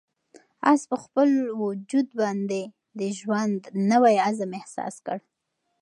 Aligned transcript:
آس 0.71 0.81
په 0.89 0.97
خپل 1.03 1.29
وجود 1.63 2.07
باندې 2.21 2.61
د 2.99 3.01
ژوند 3.19 3.59
نوی 3.91 4.15
عزم 4.27 4.51
احساس 4.59 4.95
کړ. 5.05 5.17